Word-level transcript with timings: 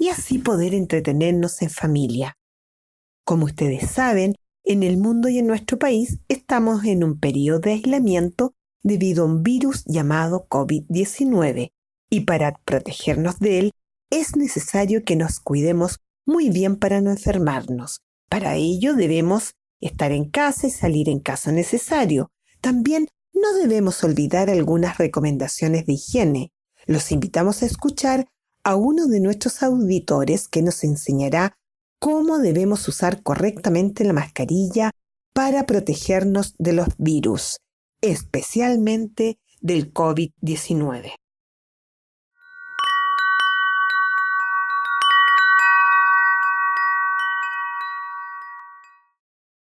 y 0.00 0.08
así 0.08 0.38
poder 0.38 0.72
entretenernos 0.72 1.60
en 1.60 1.68
familia. 1.68 2.38
Como 3.24 3.44
ustedes 3.44 3.90
saben, 3.90 4.34
en 4.64 4.82
el 4.82 4.96
mundo 4.96 5.28
y 5.28 5.38
en 5.38 5.46
nuestro 5.46 5.78
país 5.78 6.18
estamos 6.28 6.84
en 6.84 7.04
un 7.04 7.20
periodo 7.20 7.60
de 7.60 7.72
aislamiento 7.72 8.54
debido 8.82 9.22
a 9.22 9.26
un 9.26 9.42
virus 9.42 9.84
llamado 9.84 10.46
COVID-19 10.48 11.72
y 12.08 12.20
para 12.20 12.58
protegernos 12.64 13.38
de 13.40 13.58
él 13.58 13.72
es 14.10 14.36
necesario 14.36 15.04
que 15.04 15.16
nos 15.16 15.38
cuidemos 15.38 15.98
muy 16.26 16.48
bien 16.48 16.76
para 16.76 17.02
no 17.02 17.10
enfermarnos. 17.10 18.00
Para 18.30 18.56
ello 18.56 18.94
debemos 18.94 19.52
estar 19.80 20.12
en 20.12 20.30
casa 20.30 20.66
y 20.66 20.70
salir 20.70 21.10
en 21.10 21.20
caso 21.20 21.52
necesario. 21.52 22.30
También 22.62 23.08
no 23.34 23.52
debemos 23.52 24.02
olvidar 24.02 24.48
algunas 24.48 24.96
recomendaciones 24.96 25.84
de 25.84 25.92
higiene. 25.92 26.52
Los 26.86 27.12
invitamos 27.12 27.62
a 27.62 27.66
escuchar 27.66 28.28
a 28.62 28.76
uno 28.76 29.06
de 29.06 29.20
nuestros 29.20 29.62
auditores 29.62 30.48
que 30.48 30.62
nos 30.62 30.84
enseñará 30.84 31.56
cómo 31.98 32.38
debemos 32.38 32.86
usar 32.88 33.22
correctamente 33.22 34.04
la 34.04 34.12
mascarilla 34.12 34.90
para 35.34 35.64
protegernos 35.64 36.54
de 36.58 36.74
los 36.74 36.88
virus, 36.98 37.56
especialmente 38.02 39.38
del 39.60 39.92
COVID-19. 39.92 41.14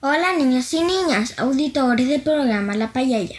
Hola 0.04 0.36
niños 0.36 0.74
y 0.74 0.82
niñas, 0.82 1.38
auditores 1.38 2.08
del 2.08 2.22
programa 2.22 2.74
La 2.74 2.92
Payaya. 2.92 3.36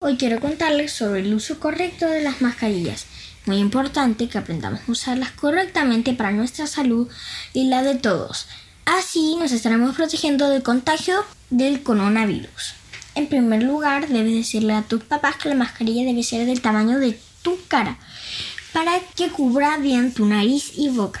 Hoy 0.00 0.16
quiero 0.16 0.40
contarles 0.40 0.92
sobre 0.92 1.20
el 1.20 1.32
uso 1.32 1.60
correcto 1.60 2.06
de 2.06 2.22
las 2.22 2.42
mascarillas 2.42 3.06
muy 3.46 3.58
importante 3.58 4.28
que 4.28 4.38
aprendamos 4.38 4.80
a 4.80 4.92
usarlas 4.92 5.32
correctamente 5.32 6.12
para 6.12 6.32
nuestra 6.32 6.66
salud 6.66 7.08
y 7.52 7.68
la 7.68 7.82
de 7.82 7.96
todos. 7.96 8.46
Así 8.84 9.36
nos 9.38 9.52
estaremos 9.52 9.94
protegiendo 9.94 10.48
del 10.48 10.62
contagio 10.62 11.24
del 11.50 11.82
coronavirus. 11.82 12.74
En 13.14 13.26
primer 13.26 13.62
lugar, 13.62 14.08
debes 14.08 14.34
decirle 14.34 14.72
a 14.72 14.82
tus 14.82 15.02
papás 15.04 15.36
que 15.36 15.48
la 15.48 15.54
mascarilla 15.54 16.04
debe 16.04 16.22
ser 16.22 16.46
del 16.46 16.62
tamaño 16.62 16.98
de 16.98 17.18
tu 17.42 17.58
cara 17.68 17.98
para 18.72 18.98
que 19.14 19.28
cubra 19.28 19.76
bien 19.76 20.14
tu 20.14 20.24
nariz 20.24 20.72
y 20.76 20.88
boca. 20.88 21.20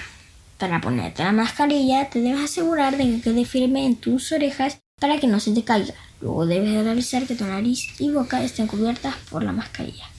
Para 0.58 0.80
ponerte 0.80 1.22
la 1.22 1.32
mascarilla, 1.32 2.08
te 2.08 2.20
debes 2.20 2.44
asegurar 2.44 2.96
de 2.96 3.04
que 3.04 3.20
quede 3.20 3.44
firme 3.44 3.84
en 3.84 3.96
tus 3.96 4.32
orejas 4.32 4.78
para 4.98 5.18
que 5.18 5.26
no 5.26 5.40
se 5.40 5.52
te 5.52 5.64
caiga. 5.64 5.94
Luego 6.20 6.46
debes 6.46 6.84
revisar 6.84 7.26
que 7.26 7.34
tu 7.34 7.44
nariz 7.44 7.88
y 7.98 8.10
boca 8.10 8.42
estén 8.42 8.68
cubiertas 8.68 9.16
por 9.28 9.42
la 9.42 9.52
mascarilla. 9.52 10.11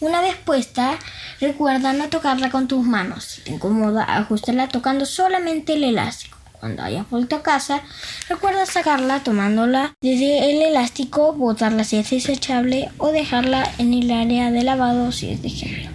Una 0.00 0.20
vez 0.20 0.36
puesta, 0.36 0.98
recuerda 1.40 1.94
no 1.94 2.10
tocarla 2.10 2.50
con 2.50 2.68
tus 2.68 2.84
manos. 2.84 3.24
Si 3.24 3.40
te 3.40 3.52
incomoda, 3.52 4.04
ajustarla 4.04 4.68
tocando 4.68 5.06
solamente 5.06 5.72
el 5.72 5.84
elástico. 5.84 6.36
Cuando 6.60 6.82
hayas 6.82 7.08
vuelto 7.08 7.36
a 7.36 7.42
casa, 7.42 7.80
recuerda 8.28 8.66
sacarla 8.66 9.22
tomándola 9.22 9.94
desde 10.02 10.50
el 10.50 10.62
elástico, 10.62 11.32
botarla 11.32 11.84
si 11.84 11.96
es 11.96 12.10
desechable 12.10 12.90
o 12.98 13.10
dejarla 13.10 13.70
en 13.78 13.94
el 13.94 14.10
área 14.10 14.50
de 14.50 14.64
lavado 14.64 15.12
si 15.12 15.30
es 15.30 15.42
de 15.42 15.48
género. 15.48 15.90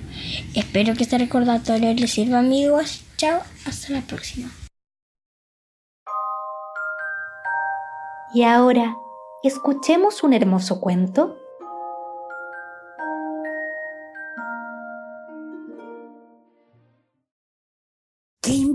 Espero 0.56 0.96
que 0.96 1.04
este 1.04 1.20
recordatorio 1.20 1.94
les 1.94 2.12
sirva 2.12 2.40
amigos. 2.40 3.04
Chao, 3.18 3.42
hasta 3.66 3.94
la 3.94 4.02
próxima. 4.02 4.50
Y 8.34 8.44
ahora, 8.44 8.96
escuchemos 9.44 10.24
un 10.24 10.34
hermoso 10.34 10.80
cuento 10.80 11.41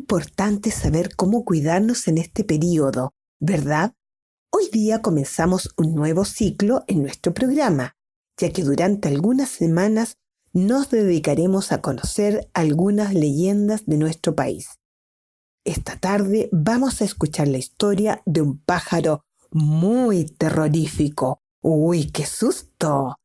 importante 0.07 0.71
saber 0.71 1.17
cómo 1.17 1.45
cuidarnos 1.45 2.07
en 2.07 2.19
este 2.19 2.45
periodo, 2.45 3.13
¿verdad? 3.41 3.93
Hoy 4.53 4.69
día 4.71 5.03
comenzamos 5.03 5.75
un 5.77 5.97
nuevo 5.97 6.25
ciclo 6.25 6.85
en 6.87 7.03
nuestro 7.03 7.35
programa, 7.35 7.97
ya 8.39 8.53
que 8.53 8.63
durante 8.63 9.09
algunas 9.09 9.49
semanas 9.49 10.15
nos 10.53 10.91
dedicaremos 10.91 11.73
a 11.73 11.83
conocer 11.83 12.49
algunas 12.55 13.15
leyendas 13.15 13.85
de 13.87 13.97
nuestro 13.97 14.37
país. 14.37 14.79
Esta 15.65 15.99
tarde 15.99 16.51
vamos 16.53 17.03
a 17.03 17.05
escuchar 17.05 17.49
la 17.49 17.59
historia 17.59 18.23
de 18.27 18.43
un 18.43 18.61
pájaro 18.61 19.25
muy 19.51 20.27
terrorífico. 20.27 21.41
¡Uy, 21.61 22.13
qué 22.13 22.27
susto! 22.27 23.17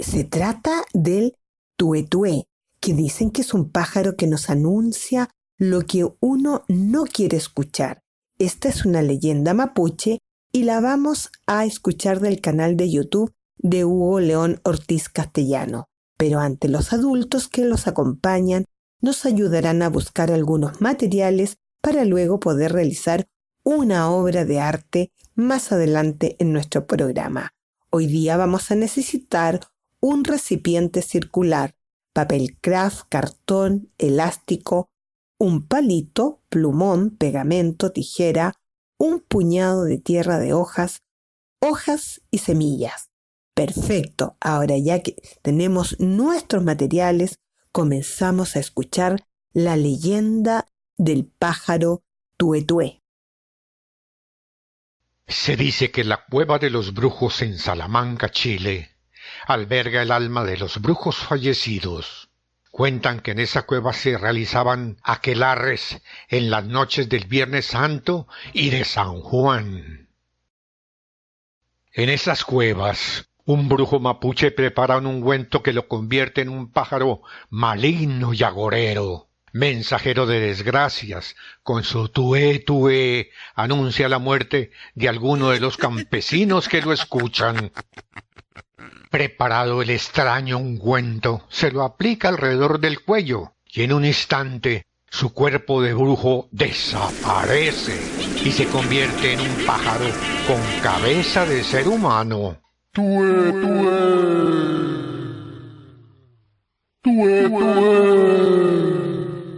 Se 0.00 0.24
trata 0.24 0.82
del 0.92 1.36
tuetué, 1.76 2.48
que 2.80 2.92
dicen 2.92 3.30
que 3.30 3.42
es 3.42 3.54
un 3.54 3.70
pájaro 3.70 4.16
que 4.16 4.26
nos 4.26 4.50
anuncia 4.50 5.30
lo 5.58 5.82
que 5.82 6.06
uno 6.20 6.64
no 6.68 7.04
quiere 7.04 7.36
escuchar. 7.36 8.02
Esta 8.38 8.68
es 8.68 8.84
una 8.84 9.02
leyenda 9.02 9.54
mapuche 9.54 10.18
y 10.52 10.62
la 10.62 10.80
vamos 10.80 11.30
a 11.46 11.64
escuchar 11.64 12.20
del 12.20 12.40
canal 12.40 12.76
de 12.76 12.90
YouTube 12.90 13.34
de 13.58 13.84
Hugo 13.84 14.20
León 14.20 14.60
Ortiz 14.62 15.08
Castellano. 15.08 15.88
Pero 16.16 16.38
ante 16.38 16.68
los 16.68 16.92
adultos 16.92 17.48
que 17.48 17.64
los 17.64 17.88
acompañan, 17.88 18.66
nos 19.00 19.26
ayudarán 19.26 19.82
a 19.82 19.88
buscar 19.88 20.30
algunos 20.30 20.80
materiales 20.80 21.56
para 21.80 22.04
luego 22.04 22.38
poder 22.38 22.72
realizar 22.72 23.26
una 23.64 24.10
obra 24.10 24.44
de 24.44 24.60
arte 24.60 25.12
más 25.34 25.72
adelante 25.72 26.36
en 26.38 26.52
nuestro 26.52 26.86
programa. 26.86 27.50
Hoy 27.90 28.06
día 28.06 28.36
vamos 28.36 28.70
a 28.70 28.76
necesitar 28.76 29.60
un 30.00 30.24
recipiente 30.24 31.02
circular, 31.02 31.74
papel 32.12 32.56
craft, 32.60 33.06
cartón, 33.08 33.90
elástico, 33.98 34.88
un 35.38 35.66
palito, 35.66 36.42
plumón, 36.48 37.10
pegamento, 37.10 37.92
tijera, 37.92 38.54
un 38.98 39.20
puñado 39.20 39.84
de 39.84 39.98
tierra 39.98 40.38
de 40.38 40.52
hojas, 40.52 41.02
hojas 41.60 42.22
y 42.30 42.38
semillas. 42.38 43.10
Perfecto. 43.54 44.36
Ahora 44.40 44.76
ya 44.78 45.02
que 45.02 45.16
tenemos 45.42 45.98
nuestros 46.00 46.64
materiales, 46.64 47.38
comenzamos 47.72 48.56
a 48.56 48.60
escuchar 48.60 49.24
la 49.52 49.76
leyenda 49.76 50.66
del 50.96 51.26
pájaro 51.26 52.02
tuetué. 52.36 53.02
Se 55.28 55.56
dice 55.56 55.90
que 55.90 56.04
la 56.04 56.24
cueva 56.24 56.58
de 56.58 56.70
los 56.70 56.94
brujos 56.94 57.42
en 57.42 57.58
Salamanca, 57.58 58.30
Chile, 58.30 58.96
alberga 59.46 60.02
el 60.02 60.10
alma 60.10 60.44
de 60.44 60.56
los 60.56 60.80
brujos 60.80 61.16
fallecidos 61.16 62.27
Cuentan 62.78 63.18
que 63.18 63.32
en 63.32 63.40
esa 63.40 63.62
cueva 63.62 63.92
se 63.92 64.16
realizaban 64.16 64.98
aquelarres 65.02 66.00
en 66.28 66.48
las 66.48 66.64
noches 66.64 67.08
del 67.08 67.24
Viernes 67.24 67.66
Santo 67.66 68.28
y 68.52 68.70
de 68.70 68.84
San 68.84 69.20
Juan. 69.20 70.08
En 71.92 72.08
esas 72.08 72.44
cuevas, 72.44 73.30
un 73.44 73.68
brujo 73.68 73.98
mapuche 73.98 74.52
prepara 74.52 74.98
un 74.98 75.06
ungüento 75.06 75.60
que 75.60 75.72
lo 75.72 75.88
convierte 75.88 76.40
en 76.42 76.50
un 76.50 76.70
pájaro 76.70 77.22
maligno 77.50 78.32
y 78.32 78.44
agorero. 78.44 79.28
Mensajero 79.50 80.26
de 80.26 80.38
desgracias, 80.38 81.34
con 81.64 81.82
su 81.82 82.08
tué 82.10 82.60
tué 82.60 83.30
anuncia 83.56 84.08
la 84.08 84.20
muerte 84.20 84.70
de 84.94 85.08
alguno 85.08 85.50
de 85.50 85.58
los 85.58 85.78
campesinos 85.78 86.68
que 86.68 86.80
lo 86.80 86.92
escuchan. 86.92 87.72
Preparado 89.10 89.82
el 89.82 89.90
extraño 89.90 90.58
ungüento, 90.58 91.44
se 91.48 91.70
lo 91.70 91.82
aplica 91.82 92.28
alrededor 92.28 92.80
del 92.80 93.00
cuello 93.00 93.52
y 93.66 93.82
en 93.82 93.92
un 93.92 94.04
instante 94.04 94.86
su 95.10 95.32
cuerpo 95.32 95.82
de 95.82 95.94
brujo 95.94 96.48
desaparece 96.50 97.98
y 98.44 98.52
se 98.52 98.66
convierte 98.66 99.32
en 99.32 99.40
un 99.40 99.66
pájaro 99.66 100.04
con 100.46 100.60
cabeza 100.82 101.46
de 101.46 101.64
ser 101.64 101.88
humano. 101.88 102.58
Tué. 102.92 103.88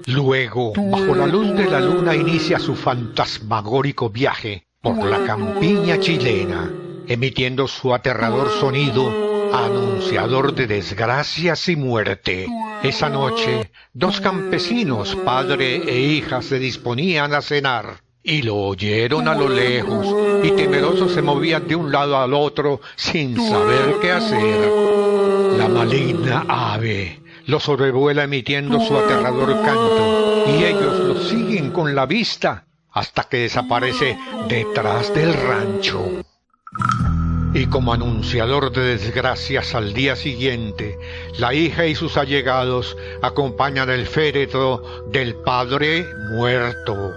Luego, 0.07 0.73
bajo 0.75 1.15
la 1.15 1.27
luz 1.27 1.55
de 1.57 1.69
la 1.69 1.81
luna, 1.81 2.15
inicia 2.15 2.59
su 2.59 2.75
fantasmagórico 2.77 4.11
viaje 4.11 4.67
por 4.81 5.05
la 5.05 5.25
campiña 5.25 5.99
chilena, 5.99 6.71
emitiendo 7.11 7.67
su 7.67 7.93
aterrador 7.93 8.51
sonido 8.51 9.51
anunciador 9.53 10.55
de 10.55 10.69
desgracias 10.69 11.69
y 11.69 11.75
muerte. 11.75 12.47
Esa 12.85 13.09
noche, 13.09 13.73
dos 13.93 14.21
campesinos, 14.21 15.17
padre 15.17 15.83
e 15.89 16.01
hija, 16.01 16.41
se 16.41 16.61
disponían 16.61 17.35
a 17.35 17.43
cenar 17.43 18.03
y 18.23 18.43
lo 18.43 18.55
oyeron 18.59 19.27
a 19.27 19.35
lo 19.35 19.49
lejos 19.49 20.07
y 20.45 20.53
temerosos 20.53 21.11
se 21.11 21.21
movían 21.21 21.67
de 21.67 21.75
un 21.75 21.91
lado 21.91 22.17
al 22.17 22.33
otro 22.33 22.81
sin 22.95 23.37
saber 23.37 23.97
qué 24.01 24.13
hacer. 24.13 24.71
La 25.59 25.67
maligna 25.67 26.45
ave 26.47 27.23
lo 27.47 27.59
sobrevuela 27.59 28.23
emitiendo 28.23 28.79
su 28.81 28.97
aterrador 28.97 29.61
canto 29.65 30.45
y 30.47 30.63
ellos 30.63 31.01
lo 31.01 31.21
siguen 31.25 31.73
con 31.73 31.93
la 31.93 32.07
vista 32.07 32.67
hasta 32.93 33.25
que 33.25 33.39
desaparece 33.39 34.17
detrás 34.49 35.13
del 35.13 35.35
rancho 35.35 36.23
y 37.53 37.67
como 37.67 37.93
anunciador 37.93 38.71
de 38.71 38.97
desgracias 38.97 39.75
al 39.75 39.93
día 39.93 40.15
siguiente, 40.15 40.99
la 41.39 41.53
hija 41.53 41.87
y 41.87 41.95
sus 41.95 42.17
allegados 42.17 42.97
acompañan 43.23 43.91
el 43.91 44.07
féretro 44.07 44.83
del 45.11 45.35
padre 45.35 46.07
muerto. 46.31 47.13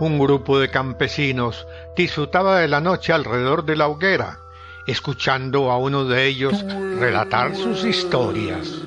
Un 0.00 0.18
grupo 0.18 0.58
de 0.58 0.68
campesinos 0.68 1.66
disfrutaba 1.96 2.60
de 2.60 2.68
la 2.68 2.80
noche 2.80 3.12
alrededor 3.12 3.64
de 3.64 3.76
la 3.76 3.88
hoguera, 3.88 4.38
escuchando 4.86 5.70
a 5.70 5.78
uno 5.78 6.04
de 6.04 6.26
ellos 6.26 6.64
relatar 6.98 7.56
sus 7.56 7.84
historias. 7.84 8.82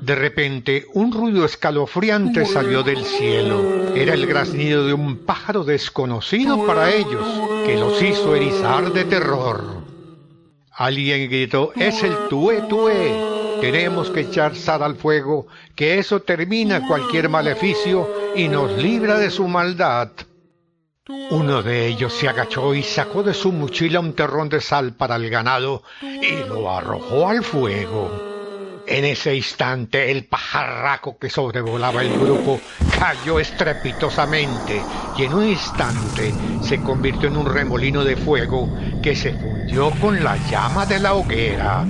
De 0.00 0.14
repente, 0.14 0.86
un 0.94 1.12
ruido 1.12 1.44
escalofriante 1.44 2.46
salió 2.46 2.82
del 2.82 3.04
cielo. 3.04 3.94
Era 3.94 4.14
el 4.14 4.26
graznido 4.26 4.86
de 4.86 4.94
un 4.94 5.18
pájaro 5.18 5.62
desconocido 5.62 6.66
para 6.66 6.90
ellos, 6.90 7.24
que 7.66 7.76
los 7.76 8.02
hizo 8.02 8.34
erizar 8.34 8.92
de 8.92 9.04
terror. 9.04 9.79
Alguien 10.80 11.28
gritó, 11.28 11.74
es 11.76 12.02
el 12.02 12.16
tué 12.30 12.62
tué. 12.62 13.14
Tenemos 13.60 14.08
que 14.08 14.20
echar 14.20 14.56
sal 14.56 14.82
al 14.82 14.96
fuego, 14.96 15.46
que 15.76 15.98
eso 15.98 16.20
termina 16.20 16.88
cualquier 16.88 17.28
maleficio 17.28 18.10
y 18.34 18.48
nos 18.48 18.82
libra 18.82 19.18
de 19.18 19.30
su 19.30 19.46
maldad. 19.46 20.12
Uno 21.32 21.62
de 21.62 21.86
ellos 21.86 22.14
se 22.14 22.30
agachó 22.30 22.74
y 22.74 22.82
sacó 22.82 23.22
de 23.22 23.34
su 23.34 23.52
mochila 23.52 24.00
un 24.00 24.14
terrón 24.14 24.48
de 24.48 24.62
sal 24.62 24.94
para 24.94 25.16
el 25.16 25.28
ganado 25.28 25.82
y 26.00 26.48
lo 26.48 26.70
arrojó 26.74 27.28
al 27.28 27.44
fuego. 27.44 28.29
En 28.90 29.04
ese 29.04 29.36
instante 29.36 30.10
el 30.10 30.24
pajarraco 30.24 31.16
que 31.16 31.30
sobrevolaba 31.30 32.02
el 32.02 32.12
grupo 32.18 32.60
cayó 32.98 33.38
estrepitosamente 33.38 34.82
y 35.16 35.22
en 35.22 35.32
un 35.32 35.46
instante 35.46 36.34
se 36.60 36.80
convirtió 36.82 37.28
en 37.28 37.36
un 37.36 37.46
remolino 37.46 38.02
de 38.02 38.16
fuego 38.16 38.68
que 39.00 39.14
se 39.14 39.32
fundió 39.32 39.92
con 40.00 40.24
la 40.24 40.36
llama 40.50 40.86
de 40.86 40.98
la 40.98 41.14
hoguera. 41.14 41.86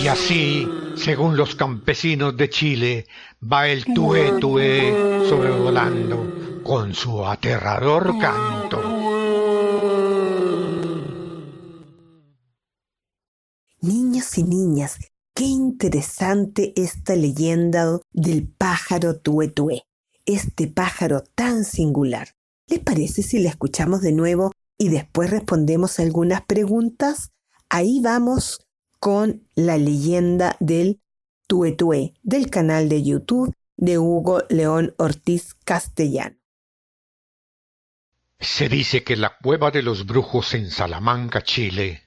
Y 0.00 0.08
así, 0.08 0.68
según 0.96 1.36
los 1.36 1.54
campesinos 1.54 2.36
de 2.36 2.50
Chile, 2.50 3.06
va 3.40 3.68
el 3.68 3.84
tué 3.94 4.32
tué 4.40 4.92
sobrevolando 5.28 6.62
con 6.64 6.94
su 6.94 7.24
aterrador 7.24 8.18
canto. 8.18 8.82
Niños 13.80 14.38
y 14.38 14.44
niñas, 14.44 15.11
Qué 15.34 15.44
interesante 15.44 16.74
esta 16.76 17.16
leyenda 17.16 17.98
del 18.12 18.46
pájaro 18.46 19.18
tué 19.18 19.52
este 20.26 20.68
pájaro 20.68 21.22
tan 21.34 21.64
singular. 21.64 22.28
¿Les 22.68 22.80
parece 22.80 23.22
si 23.22 23.38
la 23.42 23.48
escuchamos 23.48 24.02
de 24.02 24.12
nuevo 24.12 24.52
y 24.76 24.90
después 24.90 25.30
respondemos 25.30 25.98
algunas 25.98 26.42
preguntas? 26.42 27.32
Ahí 27.70 28.00
vamos 28.02 28.66
con 29.00 29.48
la 29.54 29.78
leyenda 29.78 30.56
del 30.60 31.00
tué 31.46 32.14
del 32.22 32.50
canal 32.50 32.88
de 32.88 33.02
YouTube 33.02 33.54
de 33.76 33.98
Hugo 33.98 34.42
León 34.48 34.94
Ortiz 34.98 35.54
Castellano. 35.64 36.36
Se 38.38 38.68
dice 38.68 39.02
que 39.02 39.16
la 39.16 39.36
cueva 39.42 39.70
de 39.70 39.82
los 39.82 40.04
brujos 40.04 40.54
en 40.54 40.70
Salamanca, 40.70 41.42
Chile, 41.42 42.02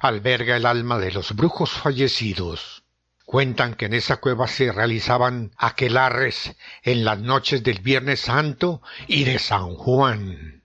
alberga 0.00 0.56
el 0.56 0.66
alma 0.66 0.98
de 0.98 1.12
los 1.12 1.34
brujos 1.34 1.70
fallecidos. 1.70 2.84
Cuentan 3.24 3.74
que 3.74 3.86
en 3.86 3.94
esa 3.94 4.18
cueva 4.18 4.46
se 4.46 4.70
realizaban 4.70 5.52
aquelarres 5.56 6.56
en 6.82 7.04
las 7.04 7.18
noches 7.18 7.62
del 7.62 7.80
Viernes 7.80 8.20
Santo 8.20 8.82
y 9.06 9.24
de 9.24 9.38
San 9.38 9.74
Juan. 9.74 10.62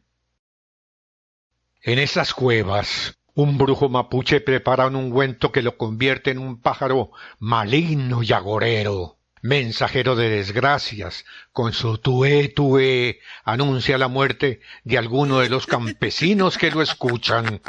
En 1.81 1.97
esas 1.97 2.33
cuevas, 2.33 3.17
un 3.33 3.57
brujo 3.57 3.87
mapuche 3.87 4.41
prepara 4.41 4.87
un 4.87 4.97
ungüento 4.97 5.53
que 5.53 5.61
lo 5.61 5.77
convierte 5.77 6.31
en 6.31 6.39
un 6.39 6.59
pájaro 6.59 7.11
maligno 7.39 8.21
y 8.21 8.33
agorero. 8.33 9.17
Mensajero 9.41 10.17
de 10.17 10.29
desgracias, 10.29 11.23
con 11.53 11.71
su 11.71 11.97
tué 11.97 12.49
tué 12.49 13.21
anuncia 13.45 13.97
la 13.97 14.09
muerte 14.09 14.59
de 14.83 14.97
alguno 14.97 15.39
de 15.39 15.47
los 15.47 15.65
campesinos 15.65 16.57
que 16.57 16.71
lo 16.71 16.81
escuchan. 16.81 17.61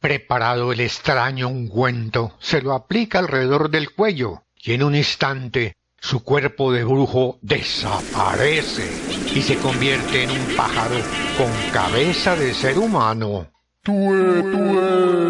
Preparado 0.00 0.72
el 0.72 0.80
extraño 0.80 1.48
ungüento, 1.48 2.32
se 2.40 2.62
lo 2.62 2.72
aplica 2.72 3.18
alrededor 3.18 3.68
del 3.68 3.90
cuello 3.90 4.44
y 4.56 4.72
en 4.72 4.82
un 4.82 4.94
instante 4.94 5.76
su 6.00 6.24
cuerpo 6.24 6.72
de 6.72 6.84
brujo 6.84 7.38
desaparece 7.42 8.90
y 9.34 9.42
se 9.42 9.58
convierte 9.58 10.22
en 10.22 10.30
un 10.30 10.56
pájaro 10.56 10.96
con 11.36 11.50
cabeza 11.70 12.34
de 12.34 12.54
ser 12.54 12.78
humano. 12.78 13.48
Tué, 13.82 14.42
tué. 14.42 15.20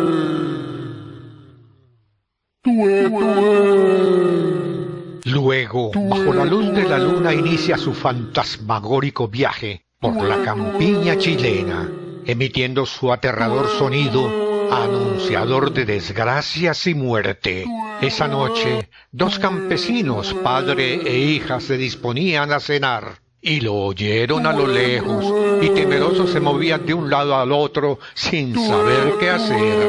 Luego, 5.25 5.91
bajo 5.93 6.33
la 6.33 6.45
luz 6.45 6.73
de 6.73 6.89
la 6.89 6.99
luna, 6.99 7.35
inicia 7.35 7.77
su 7.77 7.93
fantasmagórico 7.93 9.27
viaje 9.27 9.87
por 9.99 10.23
la 10.23 10.41
campiña 10.45 11.19
chilena, 11.19 11.91
emitiendo 12.25 12.87
su 12.87 13.13
aterrador 13.13 13.69
sonido 13.69 14.50
anunciador 14.71 15.73
de 15.73 15.85
desgracias 15.85 16.87
y 16.87 16.95
muerte. 16.95 17.67
Esa 18.01 18.29
noche, 18.29 18.89
dos 19.13 19.39
campesinos, 19.39 20.35
padre 20.35 21.01
e 21.05 21.19
hija, 21.19 21.61
se 21.61 21.77
disponían 21.77 22.53
a 22.53 22.61
cenar 22.61 23.21
y 23.43 23.61
lo 23.61 23.75
oyeron 23.75 24.47
a 24.47 24.53
lo 24.53 24.67
lejos 24.67 25.25
y 25.63 25.71
temerosos 25.71 26.31
se 26.31 26.41
movían 26.41 26.85
de 26.85 26.95
un 26.95 27.09
lado 27.09 27.37
al 27.37 27.53
otro 27.53 27.99
sin 28.15 28.55
saber 28.55 29.15
qué 29.19 29.31
hacer. 29.31 29.89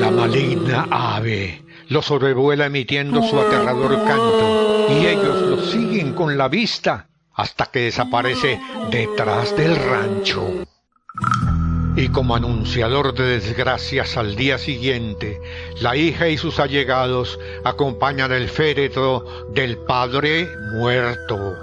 La 0.00 0.10
maligna 0.10 0.86
ave 0.90 1.62
lo 1.88 2.02
sobrevuela 2.02 2.66
emitiendo 2.66 3.22
su 3.22 3.38
aterrador 3.38 4.04
canto 4.04 4.86
y 4.90 5.06
ellos 5.06 5.42
lo 5.42 5.62
siguen 5.62 6.14
con 6.14 6.36
la 6.36 6.48
vista 6.48 7.08
hasta 7.34 7.66
que 7.66 7.80
desaparece 7.80 8.60
detrás 8.90 9.56
del 9.56 9.76
rancho 9.76 10.64
y 11.96 12.08
como 12.08 12.34
anunciador 12.34 13.14
de 13.14 13.24
desgracias 13.24 14.16
al 14.16 14.34
día 14.34 14.58
siguiente, 14.58 15.40
la 15.80 15.96
hija 15.96 16.28
y 16.28 16.36
sus 16.36 16.58
allegados 16.58 17.38
acompañan 17.64 18.32
el 18.32 18.48
féretro 18.48 19.24
del 19.52 19.78
padre 19.78 20.48
muerto. 20.72 21.56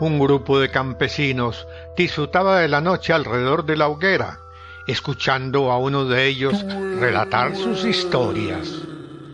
Un 0.00 0.18
grupo 0.18 0.60
de 0.60 0.70
campesinos 0.70 1.66
disfrutaba 1.96 2.60
de 2.60 2.68
la 2.68 2.80
noche 2.80 3.12
alrededor 3.12 3.66
de 3.66 3.76
la 3.76 3.88
hoguera, 3.88 4.38
escuchando 4.86 5.70
a 5.70 5.78
uno 5.78 6.04
de 6.04 6.26
ellos 6.26 6.64
relatar 7.00 7.56
sus 7.56 7.84
historias. 7.84 8.82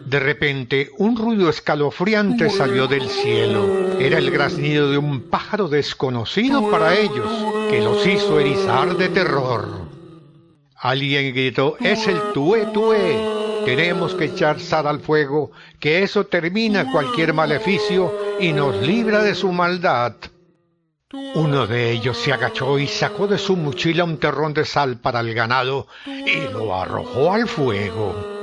De 0.07 0.21
repente, 0.21 0.91
un 0.99 1.17
ruido 1.17 1.51
escalofriante 1.51 2.49
salió 2.49 2.87
del 2.87 3.09
cielo. 3.09 3.99
Era 3.99 4.19
el 4.19 4.31
graznido 4.31 4.91
de 4.91 4.99
un 4.99 5.23
pájaro 5.23 5.69
desconocido 5.69 6.71
para 6.71 6.95
ellos, 6.95 7.29
que 7.69 7.83
los 7.83 8.07
hizo 8.07 8.39
erizar 8.39 8.97
de 8.97 9.09
terror. 9.09 9.86
Alguien 10.87 11.35
gritó, 11.35 11.77
es 11.81 12.07
el 12.07 12.17
tué 12.33 12.67
tué. 12.67 13.19
Tenemos 13.65 14.15
que 14.15 14.27
echar 14.27 14.61
sal 14.61 14.87
al 14.87 15.01
fuego, 15.01 15.51
que 15.81 16.05
eso 16.05 16.27
termina 16.27 16.93
cualquier 16.93 17.35
maleficio 17.35 18.37
y 18.39 18.53
nos 18.53 18.77
libra 18.87 19.25
de 19.25 19.35
su 19.35 19.51
maldad. 19.51 20.15
Uno 21.35 21.67
de 21.67 21.91
ellos 21.91 22.17
se 22.17 22.33
agachó 22.33 22.79
y 22.79 22.87
sacó 22.87 23.27
de 23.27 23.37
su 23.37 23.57
mochila 23.57 24.05
un 24.05 24.19
terrón 24.19 24.55
de 24.55 24.65
sal 24.65 25.01
para 25.01 25.19
el 25.19 25.35
ganado 25.35 25.89
y 26.07 26.53
lo 26.53 26.73
arrojó 26.81 27.33
al 27.33 27.49
fuego. 27.49 28.36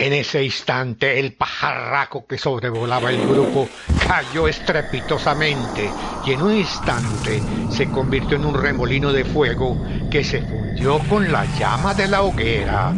En 0.00 0.14
ese 0.14 0.42
instante 0.42 1.20
el 1.20 1.34
pajarraco 1.34 2.26
que 2.26 2.38
sobrevolaba 2.38 3.10
el 3.10 3.20
grupo 3.28 3.68
cayó 4.08 4.48
estrepitosamente 4.48 5.92
y 6.24 6.32
en 6.32 6.40
un 6.40 6.54
instante 6.54 7.42
se 7.68 7.90
convirtió 7.90 8.38
en 8.38 8.46
un 8.46 8.54
remolino 8.54 9.12
de 9.12 9.24
fuego 9.26 9.76
que 10.08 10.24
se 10.24 10.40
fundió 10.40 11.00
con 11.00 11.30
la 11.30 11.44
llama 11.58 11.92
de 11.92 12.08
la 12.08 12.22
hoguera. 12.22 12.94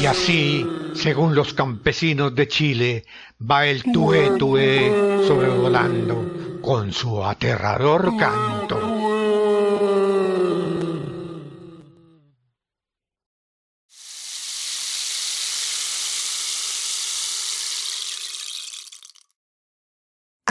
Y 0.00 0.06
así, 0.06 0.66
según 0.92 1.36
los 1.36 1.54
campesinos 1.54 2.34
de 2.34 2.48
Chile, 2.48 3.04
va 3.48 3.64
el 3.66 3.84
tué 3.92 4.28
tué 4.36 4.90
sobrevolando 5.28 6.60
con 6.60 6.92
su 6.92 7.24
aterrador 7.24 8.16
canto. 8.16 8.91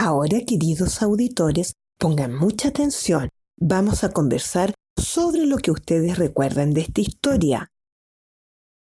Ahora, 0.04 0.40
queridos 0.44 1.00
auditores, 1.00 1.74
pongan 1.96 2.34
mucha 2.34 2.70
atención. 2.70 3.28
Vamos 3.56 4.02
a 4.02 4.12
conversar 4.12 4.74
sobre 5.00 5.46
lo 5.46 5.58
que 5.58 5.70
ustedes 5.70 6.18
recuerdan 6.18 6.74
de 6.74 6.80
esta 6.80 7.00
historia. 7.00 7.70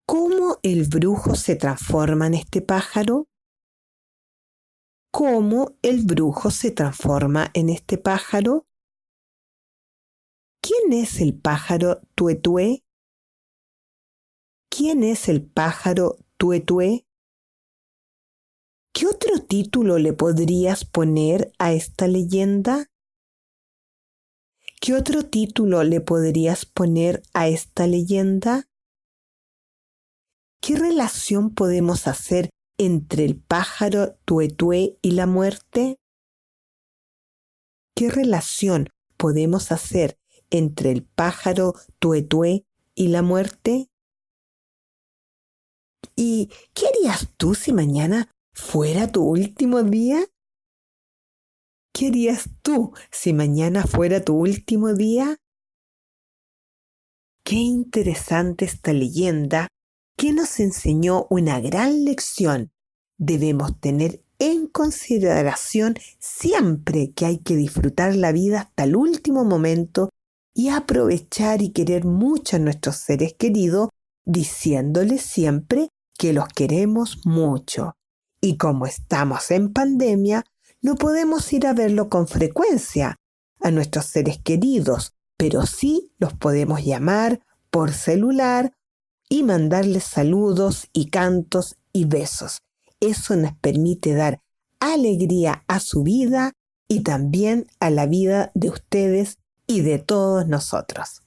¿Cómo 0.05 0.57
el 0.61 0.85
brujo 0.89 1.35
se 1.35 1.55
transforma 1.55 2.27
en 2.27 2.33
este 2.33 2.61
pájaro? 2.61 3.29
¿Cómo 5.09 5.77
el 5.81 6.03
brujo 6.03 6.51
se 6.51 6.71
transforma 6.71 7.49
en 7.53 7.69
este 7.69 7.97
pájaro? 7.97 8.65
¿Quién 10.61 10.91
es 10.91 11.21
el 11.21 11.39
pájaro 11.39 12.01
tuetué? 12.15 12.83
¿Quién 14.69 15.01
es 15.05 15.29
el 15.29 15.49
pájaro 15.49 16.17
tuetué? 16.35 17.04
¿Qué 18.97 19.07
otro 19.07 19.39
título 19.45 19.97
le 19.97 20.13
podrías 20.13 20.85
poner 20.85 21.51
a 21.59 21.73
esta 21.73 22.07
leyenda? 22.07 22.85
¿Qué 24.79 24.93
otro 24.93 25.25
título 25.25 25.83
le 25.83 25.99
podrías 25.99 26.65
poner 26.65 27.21
a 27.33 27.49
esta 27.49 27.87
leyenda? 27.87 28.69
¿Qué 30.61 30.77
relación 30.77 31.53
podemos 31.53 32.07
hacer 32.07 32.51
entre 32.77 33.25
el 33.25 33.35
pájaro 33.35 34.15
tuetué 34.23 34.97
y 35.01 35.11
la 35.11 35.25
muerte? 35.25 35.97
¿Qué 37.97 38.09
relación 38.09 38.87
podemos 39.17 39.73
hacer 39.73 40.17
entre 40.51 40.91
el 40.91 41.03
pájaro 41.03 41.73
tuetué 41.99 42.65
y 42.95 43.09
la 43.09 43.23
muerte? 43.23 43.89
¿Y 46.15 46.49
qué 46.73 46.87
harías 46.87 47.27
tú 47.35 47.55
si 47.55 47.73
mañana 47.73 48.31
fuera 48.55 49.11
tu 49.11 49.23
último 49.23 49.83
día? 49.83 50.25
¿Qué 51.93 52.07
harías 52.07 52.49
tú 52.61 52.93
si 53.11 53.33
mañana 53.33 53.85
fuera 53.85 54.23
tu 54.23 54.35
último 54.35 54.93
día? 54.93 55.37
Qué 57.43 57.55
interesante 57.55 58.65
esta 58.65 58.91
leyenda 58.91 59.67
que 60.17 60.33
nos 60.33 60.59
enseñó 60.59 61.27
una 61.29 61.59
gran 61.59 62.05
lección. 62.05 62.71
Debemos 63.17 63.79
tener 63.79 64.23
en 64.39 64.67
consideración 64.67 65.95
siempre 66.19 67.11
que 67.11 67.25
hay 67.25 67.37
que 67.37 67.55
disfrutar 67.55 68.15
la 68.15 68.31
vida 68.31 68.61
hasta 68.61 68.85
el 68.85 68.95
último 68.95 69.45
momento 69.45 70.09
y 70.53 70.69
aprovechar 70.69 71.61
y 71.61 71.71
querer 71.71 72.05
mucho 72.05 72.55
a 72.55 72.59
nuestros 72.59 72.95
seres 72.97 73.33
queridos, 73.33 73.89
diciéndoles 74.25 75.21
siempre 75.21 75.89
que 76.17 76.33
los 76.33 76.47
queremos 76.47 77.25
mucho. 77.25 77.93
Y 78.45 78.57
como 78.57 78.85
estamos 78.85 79.49
en 79.49 79.73
pandemia, 79.73 80.43
no 80.79 80.93
podemos 80.93 81.51
ir 81.51 81.65
a 81.65 81.73
verlo 81.73 82.09
con 82.09 82.27
frecuencia 82.27 83.15
a 83.59 83.71
nuestros 83.71 84.05
seres 84.05 84.37
queridos, 84.37 85.15
pero 85.35 85.65
sí 85.65 86.11
los 86.19 86.33
podemos 86.33 86.85
llamar 86.85 87.39
por 87.71 87.91
celular 87.91 88.71
y 89.29 89.41
mandarles 89.41 90.03
saludos 90.03 90.89
y 90.93 91.09
cantos 91.09 91.77
y 91.91 92.05
besos. 92.05 92.59
Eso 92.99 93.35
nos 93.35 93.53
permite 93.55 94.13
dar 94.13 94.41
alegría 94.79 95.63
a 95.67 95.79
su 95.79 96.03
vida 96.03 96.51
y 96.87 96.99
también 96.99 97.65
a 97.79 97.89
la 97.89 98.05
vida 98.05 98.51
de 98.53 98.69
ustedes 98.69 99.39
y 99.65 99.81
de 99.81 99.97
todos 99.97 100.47
nosotros. 100.47 101.23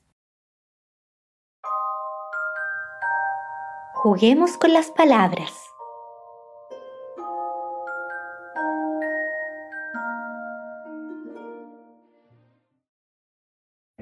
Juguemos 3.95 4.57
con 4.57 4.73
las 4.73 4.93
palabras. 4.93 5.68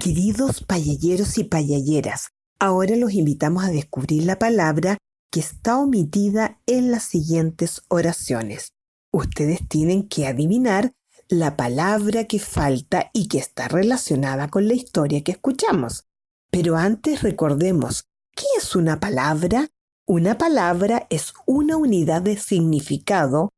Queridos 0.07 0.63
payalleros 0.63 1.37
y 1.37 1.43
payalleras, 1.43 2.29
ahora 2.61 2.95
los 2.95 3.13
invitamos 3.13 3.65
a 3.65 3.71
descubrir 3.71 4.23
la 4.23 4.39
palabra 4.39 4.99
que 5.33 5.41
está 5.41 5.79
omitida 5.79 6.61
en 6.67 6.93
las 6.93 7.03
siguientes 7.03 7.83
oraciones. 7.89 8.71
Ustedes 9.13 9.67
tienen 9.67 10.07
que 10.07 10.29
adivinar 10.29 10.93
la 11.29 11.57
palabra 11.57 12.23
que 12.23 12.39
falta 12.39 13.11
y 13.13 13.27
que 13.27 13.39
está 13.39 13.67
relacionada 13.67 14.47
con 14.47 14.69
la 14.69 14.75
historia 14.75 15.25
que 15.25 15.33
escuchamos. 15.33 16.05
Pero 16.53 16.77
antes 16.77 17.25
recordemos, 17.25 18.05
¿qué 18.37 18.47
es 18.59 18.77
una 18.77 19.01
palabra? 19.01 19.67
Una 20.07 20.39
palabra 20.39 21.09
es 21.11 21.35
una 21.47 21.77
unidad 21.77 22.23
de 22.23 22.37
significado 22.37 23.49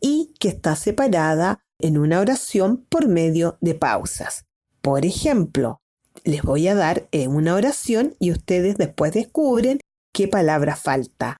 y 0.00 0.34
que 0.40 0.48
está 0.48 0.74
separada 0.74 1.60
en 1.78 1.96
una 1.96 2.18
oración 2.18 2.88
por 2.90 3.06
medio 3.06 3.56
de 3.60 3.76
pausas. 3.76 4.46
Por 4.80 5.06
ejemplo, 5.06 5.78
les 6.24 6.42
voy 6.42 6.68
a 6.68 6.74
dar 6.74 7.08
en 7.12 7.34
una 7.34 7.54
oración 7.54 8.14
y 8.18 8.30
ustedes 8.30 8.76
después 8.76 9.12
descubren 9.12 9.80
qué 10.12 10.28
palabra 10.28 10.76
falta. 10.76 11.36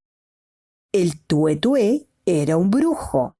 El 0.92 1.20
tuetué 1.20 2.06
era 2.26 2.56
un 2.56 2.70
brujo. 2.70 3.34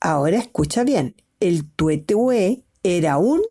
Ahora 0.00 0.38
escucha 0.38 0.84
bien, 0.84 1.16
el 1.40 1.70
tuetué 1.70 2.64
era 2.82 3.18
un 3.18 3.42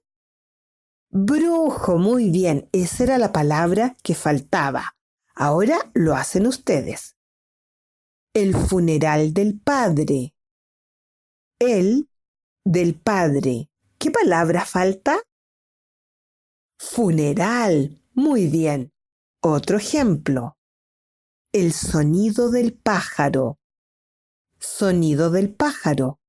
brujo. 1.09 1.97
Muy 1.97 2.29
bien, 2.29 2.69
esa 2.71 3.03
era 3.03 3.17
la 3.17 3.31
palabra 3.31 3.97
que 4.03 4.15
faltaba. 4.15 4.95
Ahora 5.35 5.91
lo 5.93 6.15
hacen 6.15 6.47
ustedes. 6.47 7.15
El 8.33 8.55
funeral 8.55 9.33
del 9.33 9.59
padre. 9.59 10.33
El 11.59 12.09
del 12.65 12.95
padre. 12.95 13.69
¿Qué 13.97 14.11
palabra 14.11 14.65
falta? 14.65 15.19
Funeral. 16.77 18.01
Muy 18.13 18.47
bien. 18.47 18.91
Otro 19.41 19.77
ejemplo. 19.77 20.57
El 21.51 21.71
sonido 21.71 22.49
del 22.49 22.73
pájaro. 22.73 23.59
Sonido 24.59 25.29
del 25.29 25.53
pájaro. 25.53 26.19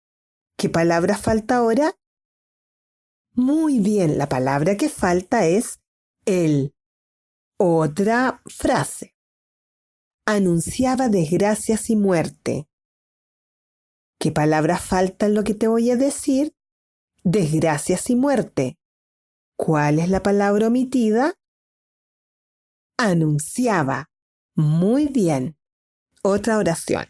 ¿Qué 0.57 0.69
palabra 0.69 1.17
falta 1.17 1.57
ahora? 1.57 1.95
Muy 3.33 3.81
bien, 3.81 4.17
la 4.17 4.29
palabra 4.29 4.77
que 4.77 4.89
falta 4.89 5.47
es 5.47 5.81
el. 6.25 6.75
Otra 7.59 8.43
frase. 8.47 9.15
Anunciaba 10.27 11.09
desgracias 11.09 11.91
y 11.91 11.97
muerte. 11.97 12.69
¿Qué 14.19 14.33
palabra 14.33 14.79
falta 14.79 15.27
en 15.27 15.35
lo 15.35 15.45
que 15.45 15.55
te 15.55 15.69
voy 15.69 15.91
a 15.91 15.97
decir? 15.97 16.55
Desgracias 17.25 18.09
y 18.09 18.17
muerte. 18.17 18.79
¿Cuál 19.57 19.99
es 19.99 20.11
la 20.11 20.23
palabra 20.23 20.69
omitida? 20.69 21.35
Anunciaba. 22.99 24.11
Muy 24.55 25.09
bien. 25.09 25.57
Otra 26.23 26.59
oración. 26.59 27.07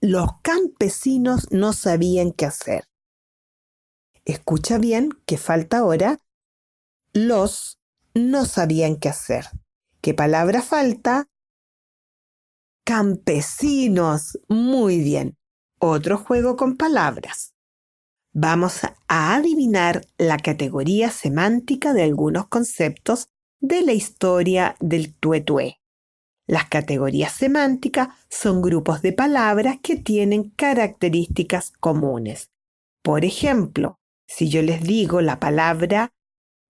Los 0.00 0.28
campesinos 0.42 1.50
no 1.50 1.72
sabían 1.72 2.32
qué 2.32 2.46
hacer. 2.46 2.84
Escucha 4.24 4.78
bien 4.78 5.10
que 5.26 5.36
falta 5.36 5.78
ahora. 5.78 6.20
Los 7.12 7.80
no 8.14 8.44
sabían 8.44 8.96
qué 8.96 9.08
hacer. 9.08 9.46
¿Qué 10.00 10.14
palabra 10.14 10.62
falta? 10.62 11.28
Campesinos. 12.84 14.38
Muy 14.48 14.98
bien. 14.98 15.36
Otro 15.80 16.18
juego 16.18 16.56
con 16.56 16.76
palabras. 16.76 17.53
Vamos 18.36 18.82
a 18.82 19.36
adivinar 19.36 20.08
la 20.18 20.38
categoría 20.38 21.12
semántica 21.12 21.92
de 21.92 22.02
algunos 22.02 22.48
conceptos 22.48 23.28
de 23.60 23.82
la 23.82 23.92
historia 23.92 24.74
del 24.80 25.14
tuetué. 25.14 25.78
Las 26.48 26.68
categorías 26.68 27.32
semánticas 27.32 28.08
son 28.28 28.60
grupos 28.60 29.02
de 29.02 29.12
palabras 29.12 29.78
que 29.80 29.94
tienen 29.94 30.50
características 30.50 31.70
comunes. 31.78 32.50
Por 33.04 33.24
ejemplo, 33.24 34.00
si 34.26 34.48
yo 34.48 34.62
les 34.62 34.82
digo 34.82 35.20
la 35.20 35.38
palabra 35.38 36.12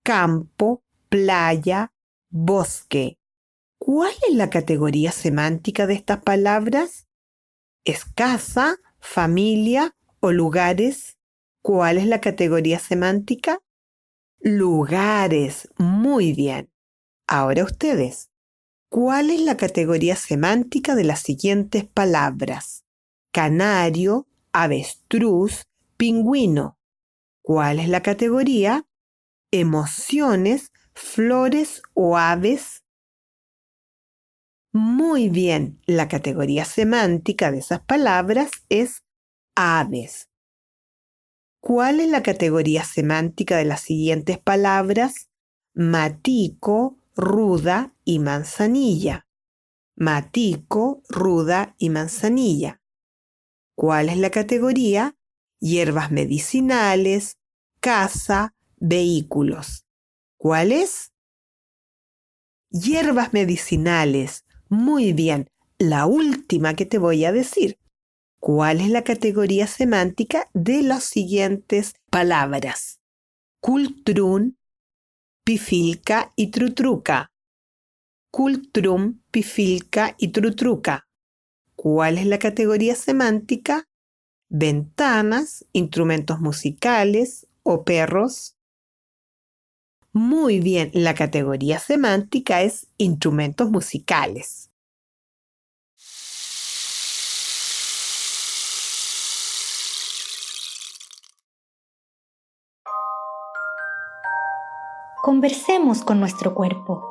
campo, 0.05 0.85
playa, 1.09 1.95
bosque, 2.29 3.17
¿cuál 3.79 4.13
es 4.29 4.35
la 4.35 4.51
categoría 4.51 5.13
semántica 5.13 5.87
de 5.87 5.95
estas 5.95 6.23
palabras? 6.23 7.07
¿Es 7.87 8.05
casa, 8.05 8.77
familia 9.01 9.97
o 10.21 10.31
lugares? 10.31 11.17
¿Cuál 11.65 11.97
es 11.97 12.07
la 12.07 12.21
categoría 12.21 12.79
semántica? 12.79 13.63
Lugares. 14.39 15.71
Muy 15.79 16.35
bien. 16.35 16.71
Ahora 17.27 17.65
ustedes. 17.65 18.29
¿Cuál 18.91 19.31
es 19.31 19.41
la 19.41 19.57
categoría 19.57 20.15
semántica 20.15 20.95
de 20.95 21.05
las 21.05 21.21
siguientes 21.21 21.87
palabras? 21.87 22.85
Canario, 23.33 24.29
avestruz, 24.53 25.63
pingüino. 25.97 26.77
¿Cuál 27.41 27.81
es 27.81 27.89
la 27.89 28.03
categoría? 28.03 28.87
Emociones, 29.51 30.71
flores 30.95 31.81
o 31.95 32.19
aves. 32.19 32.85
Muy 34.71 35.31
bien, 35.31 35.81
la 35.87 36.09
categoría 36.09 36.67
semántica 36.67 37.51
de 37.51 37.61
esas 37.61 37.81
palabras 37.81 38.51
es 38.69 39.03
aves. 39.57 40.29
¿Cuál 41.67 42.01
es 42.01 42.11
la 42.11 42.23
categoría 42.23 42.85
semántica 42.85 43.57
de 43.57 43.65
las 43.65 43.81
siguientes 43.81 44.37
palabras? 44.39 45.31
Matico, 45.73 46.99
ruda 47.17 47.97
y 48.05 48.19
manzanilla. 48.19 49.27
Matico, 49.97 51.03
ruda 51.09 51.75
y 51.79 51.89
manzanilla. 51.89 52.83
¿Cuál 53.75 54.11
es 54.11 54.19
la 54.19 54.29
categoría? 54.29 55.17
Hierbas 55.59 56.11
medicinales, 56.11 57.39
casa, 57.81 58.55
vehículos. 58.77 59.87
¿Cuál 60.37 60.71
es? 60.71 61.15
Hierbas 62.69 63.33
medicinales. 63.33 64.45
Muy 64.69 65.15
bien. 65.15 65.49
La 65.79 66.05
última 66.05 66.75
que 66.75 66.85
te 66.85 66.99
voy 66.99 67.25
a 67.25 67.33
decir. 67.33 67.79
¿Cuál 68.47 68.83
es 68.83 68.91
la 68.91 69.05
categoría 69.05 69.67
semántica 69.67 70.51
de 70.53 70.83
las 70.83 71.05
siguientes 71.05 71.95
palabras? 72.11 73.01
Cultrún, 73.59 74.59
pifilca 75.47 76.35
y 76.37 76.51
trutruca. 76.51 77.33
Cultrum, 78.31 79.23
pifilca 79.31 80.15
y 80.19 80.29
trutruca. 80.29 81.09
¿Cuál 81.75 82.19
es 82.19 82.27
la 82.27 82.39
categoría 82.39 82.95
semántica? 82.97 83.89
Ventanas, 84.51 85.65
instrumentos 85.73 86.39
musicales 86.41 87.47
o 87.63 87.83
perros. 87.83 88.59
Muy 90.13 90.61
bien, 90.61 90.91
la 90.93 91.15
categoría 91.15 91.79
semántica 91.79 92.61
es 92.61 92.89
instrumentos 92.99 93.71
musicales. 93.71 94.71
Conversemos 105.25 106.03
con 106.03 106.21
nuestro 106.21 106.55
cuerpo. 106.55 107.03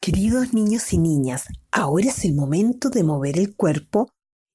Queridos 0.00 0.54
niños 0.54 0.92
y 0.92 0.98
niñas, 0.98 1.46
ahora 1.72 2.10
es 2.10 2.24
el 2.24 2.36
momento 2.36 2.90
de 2.90 3.02
mover 3.02 3.40
el 3.40 3.56
cuerpo 3.56 4.08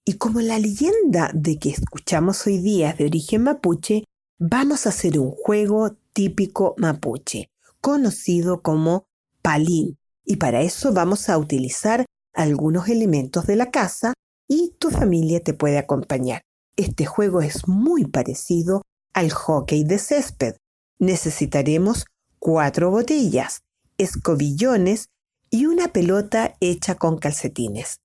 y 0.06 0.14
como 0.14 0.40
la 0.40 0.58
leyenda 0.60 1.30
de 1.34 1.60
que 1.60 1.72
escuchamos 1.72 2.48
hoy 2.48 2.60
día 2.60 2.92
es 2.92 2.98
de 3.00 3.08
origen 3.08 3.44
mapuche, 3.44 4.06
vamos 4.38 4.86
a 4.86 4.90
hacer 4.92 5.20
un 5.20 5.32
juego 5.32 5.98
típico 6.14 6.74
mapuche, 6.78 7.50
conocido 7.82 8.62
como 8.62 9.08
palín. 9.42 9.98
Y 10.24 10.38
para 10.38 10.62
eso 10.62 10.94
vamos 10.94 11.28
a 11.28 11.38
utilizar 11.38 12.06
algunos 12.34 12.88
elementos 12.88 13.46
de 13.46 13.58
la 13.58 13.72
casa 13.72 14.14
y 14.50 14.74
tu 14.80 14.90
familia 14.90 15.42
te 15.42 15.54
puede 15.54 15.78
acompañar. 15.78 16.42
Este 16.76 17.06
juego 17.06 17.42
es 17.42 17.68
muy 17.68 18.06
parecido 18.06 18.82
al 19.14 19.32
hockey 19.32 19.84
de 19.84 20.00
césped. 20.00 20.56
Necesitaremos 21.00 22.06
cuatro 22.40 22.90
botellas, 22.90 23.62
escobillones 23.98 25.10
y 25.52 25.68
una 25.68 25.90
pelota 25.90 26.56
hecha 26.60 26.96
con 26.96 27.20
calcetines. 27.20 28.00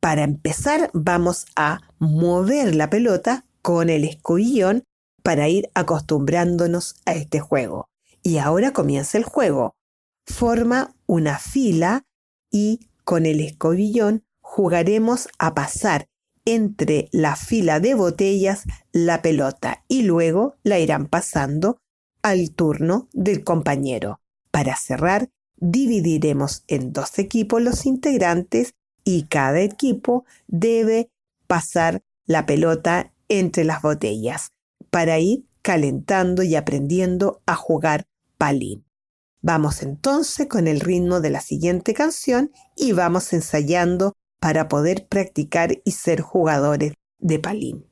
Para 0.00 0.22
empezar 0.22 0.90
vamos 0.94 1.46
a 1.56 1.80
mover 1.98 2.74
la 2.74 2.88
pelota 2.88 3.44
con 3.60 3.90
el 3.90 4.04
escobillón 4.04 4.84
para 5.22 5.48
ir 5.48 5.68
acostumbrándonos 5.74 6.96
a 7.06 7.14
este 7.14 7.40
juego. 7.40 7.88
Y 8.22 8.38
ahora 8.38 8.72
comienza 8.72 9.18
el 9.18 9.24
juego. 9.24 9.74
Forma 10.26 10.94
una 11.06 11.38
fila 11.38 12.04
y 12.50 12.88
con 13.04 13.26
el 13.26 13.40
escobillón 13.40 14.24
jugaremos 14.52 15.30
a 15.38 15.54
pasar 15.54 16.10
entre 16.44 17.08
la 17.10 17.36
fila 17.36 17.80
de 17.80 17.94
botellas 17.94 18.64
la 18.92 19.22
pelota 19.22 19.82
y 19.88 20.02
luego 20.02 20.56
la 20.62 20.78
irán 20.78 21.06
pasando 21.06 21.78
al 22.20 22.50
turno 22.50 23.08
del 23.14 23.44
compañero. 23.44 24.20
Para 24.50 24.76
cerrar, 24.76 25.30
dividiremos 25.56 26.64
en 26.68 26.92
dos 26.92 27.18
equipos 27.18 27.62
los 27.62 27.86
integrantes 27.86 28.74
y 29.04 29.22
cada 29.22 29.62
equipo 29.62 30.26
debe 30.48 31.08
pasar 31.46 32.02
la 32.26 32.44
pelota 32.44 33.14
entre 33.30 33.64
las 33.64 33.80
botellas 33.80 34.52
para 34.90 35.18
ir 35.18 35.46
calentando 35.62 36.42
y 36.42 36.56
aprendiendo 36.56 37.40
a 37.46 37.56
jugar 37.56 38.04
palín. 38.36 38.84
Vamos 39.40 39.82
entonces 39.82 40.46
con 40.46 40.68
el 40.68 40.80
ritmo 40.80 41.20
de 41.20 41.30
la 41.30 41.40
siguiente 41.40 41.94
canción 41.94 42.52
y 42.76 42.92
vamos 42.92 43.32
ensayando 43.32 44.12
para 44.42 44.66
poder 44.66 45.06
practicar 45.08 45.78
y 45.84 45.92
ser 45.92 46.20
jugadores 46.20 46.94
de 47.20 47.38
palín. 47.38 47.86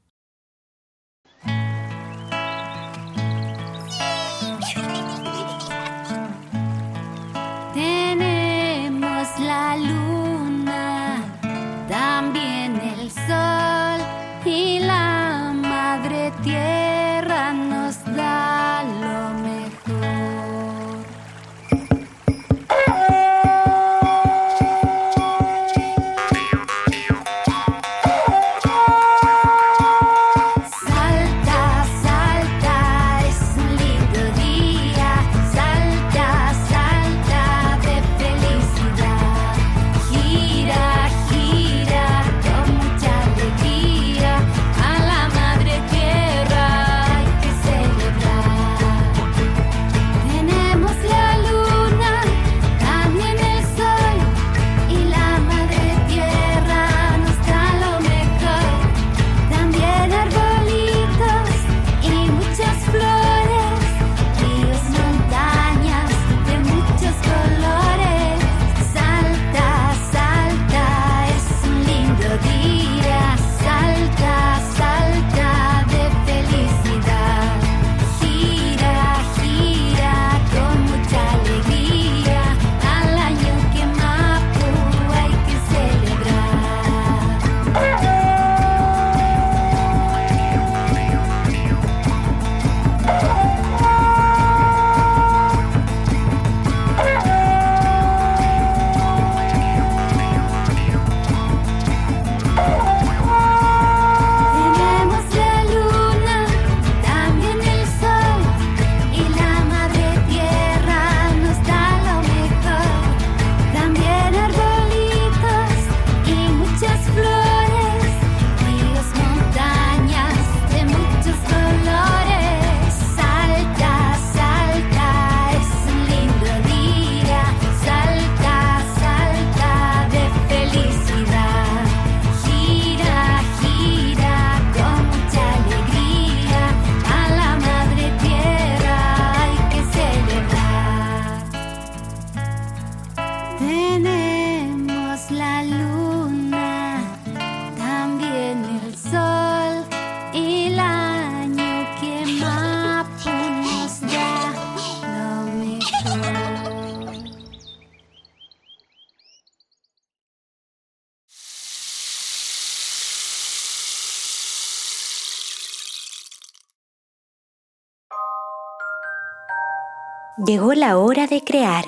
Llegó 170.38 170.72
la 170.74 170.96
hora 170.96 171.26
de 171.26 171.42
crear. 171.42 171.84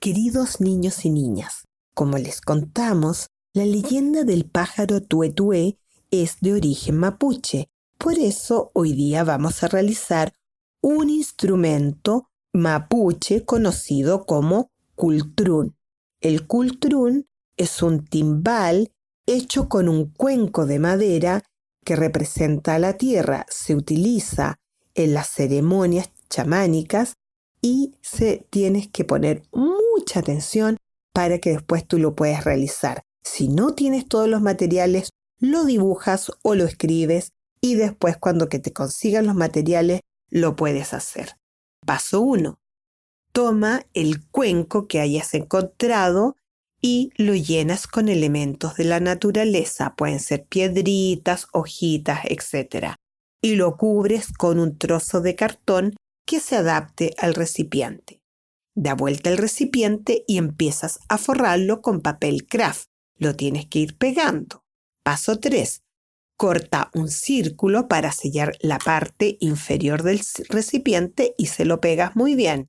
Queridos 0.00 0.60
niños 0.60 1.04
y 1.04 1.10
niñas, 1.10 1.68
como 1.94 2.18
les 2.18 2.40
contamos, 2.40 3.28
la 3.54 3.64
leyenda 3.64 4.24
del 4.24 4.44
pájaro 4.44 5.00
tuetué 5.00 5.78
es 6.10 6.40
de 6.40 6.54
origen 6.54 6.98
mapuche. 6.98 7.68
Por 7.96 8.18
eso 8.18 8.72
hoy 8.74 8.94
día 8.94 9.22
vamos 9.22 9.62
a 9.62 9.68
realizar 9.68 10.34
un 10.82 11.08
instrumento 11.08 12.28
mapuche 12.52 13.44
conocido 13.44 14.26
como 14.26 14.70
cultrún. 14.96 15.76
El 16.20 16.46
cultrún 16.48 17.26
es 17.56 17.82
un 17.82 18.04
timbal 18.04 18.91
hecho 19.26 19.68
con 19.68 19.88
un 19.88 20.10
cuenco 20.10 20.66
de 20.66 20.78
madera 20.78 21.42
que 21.84 21.96
representa 21.96 22.74
a 22.74 22.78
la 22.78 22.96
tierra. 22.96 23.46
Se 23.48 23.74
utiliza 23.74 24.56
en 24.94 25.14
las 25.14 25.28
ceremonias 25.28 26.10
chamánicas 26.28 27.14
y 27.60 27.94
se 28.00 28.46
tienes 28.50 28.88
que 28.88 29.04
poner 29.04 29.42
mucha 29.52 30.20
atención 30.20 30.76
para 31.12 31.38
que 31.38 31.50
después 31.50 31.86
tú 31.86 31.98
lo 31.98 32.14
puedas 32.14 32.44
realizar. 32.44 33.02
Si 33.22 33.48
no 33.48 33.74
tienes 33.74 34.08
todos 34.08 34.28
los 34.28 34.42
materiales, 34.42 35.10
lo 35.38 35.64
dibujas 35.64 36.32
o 36.42 36.54
lo 36.54 36.64
escribes 36.64 37.32
y 37.60 37.76
después 37.76 38.16
cuando 38.16 38.48
te 38.48 38.72
consigan 38.72 39.26
los 39.26 39.34
materiales 39.34 40.00
lo 40.30 40.56
puedes 40.56 40.92
hacer. 40.92 41.36
Paso 41.86 42.20
1. 42.20 42.58
Toma 43.32 43.84
el 43.94 44.26
cuenco 44.28 44.86
que 44.86 45.00
hayas 45.00 45.34
encontrado 45.34 46.36
y 46.82 47.12
lo 47.16 47.34
llenas 47.34 47.86
con 47.86 48.08
elementos 48.08 48.74
de 48.74 48.84
la 48.84 48.98
naturaleza, 48.98 49.94
pueden 49.96 50.18
ser 50.18 50.44
piedritas, 50.44 51.46
hojitas, 51.52 52.20
etc. 52.24 52.96
Y 53.40 53.54
lo 53.54 53.76
cubres 53.76 54.32
con 54.32 54.58
un 54.58 54.76
trozo 54.76 55.20
de 55.20 55.36
cartón 55.36 55.94
que 56.26 56.40
se 56.40 56.56
adapte 56.56 57.14
al 57.18 57.34
recipiente. 57.34 58.20
Da 58.74 58.94
vuelta 58.94 59.30
el 59.30 59.38
recipiente 59.38 60.24
y 60.26 60.38
empiezas 60.38 60.98
a 61.08 61.18
forrarlo 61.18 61.82
con 61.82 62.00
papel 62.00 62.46
craft. 62.46 62.86
Lo 63.16 63.36
tienes 63.36 63.66
que 63.66 63.78
ir 63.78 63.96
pegando. 63.96 64.64
Paso 65.04 65.38
3. 65.38 65.82
Corta 66.36 66.90
un 66.94 67.08
círculo 67.08 67.86
para 67.86 68.10
sellar 68.10 68.56
la 68.60 68.78
parte 68.78 69.36
inferior 69.40 70.02
del 70.02 70.20
recipiente 70.48 71.34
y 71.38 71.46
se 71.46 71.64
lo 71.64 71.80
pegas 71.80 72.16
muy 72.16 72.34
bien. 72.34 72.68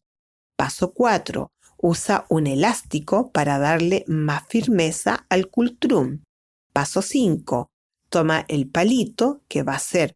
Paso 0.56 0.93
4. 0.93 1.53
Usa 1.86 2.26
un 2.30 2.48
elástico 2.48 3.32
para 3.32 3.60
darle 3.60 4.06
más 4.08 4.43
firmeza 4.48 5.26
al 5.28 5.50
cultrum. 5.50 6.22
Paso 6.72 7.02
5. 7.02 7.67
Toma 8.08 8.46
el 8.48 8.69
palito 8.69 9.41
que 9.50 9.63
va 9.63 9.76
a 9.76 9.80
ser 9.80 10.13